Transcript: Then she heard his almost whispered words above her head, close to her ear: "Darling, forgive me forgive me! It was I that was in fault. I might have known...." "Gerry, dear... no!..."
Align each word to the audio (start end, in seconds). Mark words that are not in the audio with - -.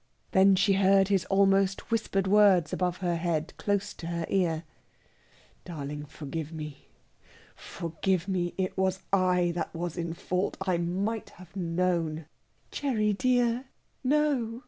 Then 0.31 0.55
she 0.55 0.73
heard 0.73 1.09
his 1.09 1.25
almost 1.25 1.91
whispered 1.91 2.25
words 2.25 2.73
above 2.73 2.97
her 3.05 3.17
head, 3.17 3.53
close 3.57 3.93
to 3.93 4.07
her 4.07 4.25
ear: 4.29 4.63
"Darling, 5.63 6.05
forgive 6.07 6.51
me 6.51 6.87
forgive 7.55 8.27
me! 8.27 8.55
It 8.57 8.75
was 8.75 9.03
I 9.13 9.51
that 9.53 9.75
was 9.75 9.97
in 9.97 10.13
fault. 10.15 10.57
I 10.59 10.79
might 10.79 11.29
have 11.37 11.55
known...." 11.55 12.25
"Gerry, 12.71 13.13
dear... 13.13 13.65
no!..." 14.03 14.59